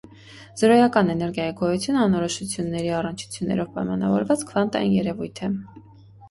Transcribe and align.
Զրոյական 0.59 1.11
էներգիայի 1.13 1.53
գոյությունը 1.59 2.01
անորոշությունների 2.05 2.89
առնչություններով 3.01 3.69
պայմանավորված 3.77 4.47
քվանտային 4.53 4.97
երևույթ 4.97 5.45
է։ 5.51 5.53